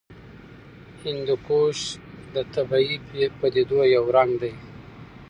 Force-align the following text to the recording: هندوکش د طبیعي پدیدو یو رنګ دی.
هندوکش 1.03 1.79
د 2.33 2.35
طبیعي 2.53 3.25
پدیدو 3.39 3.79
یو 3.95 4.05
رنګ 4.15 4.31
دی. 4.41 4.53